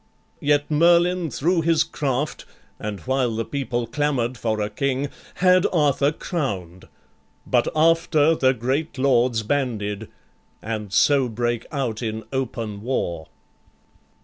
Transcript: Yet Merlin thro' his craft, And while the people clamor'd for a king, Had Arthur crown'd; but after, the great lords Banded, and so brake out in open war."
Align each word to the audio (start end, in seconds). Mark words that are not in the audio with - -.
Yet 0.39 0.71
Merlin 0.71 1.29
thro' 1.29 1.61
his 1.61 1.83
craft, 1.83 2.45
And 2.79 3.01
while 3.01 3.35
the 3.35 3.45
people 3.45 3.85
clamor'd 3.85 4.35
for 4.35 4.59
a 4.59 4.67
king, 4.67 5.09
Had 5.35 5.67
Arthur 5.71 6.11
crown'd; 6.11 6.87
but 7.45 7.67
after, 7.75 8.33
the 8.33 8.51
great 8.55 8.97
lords 8.97 9.43
Banded, 9.43 10.07
and 10.59 10.91
so 10.91 11.29
brake 11.29 11.67
out 11.71 12.01
in 12.01 12.23
open 12.33 12.81
war." 12.81 13.27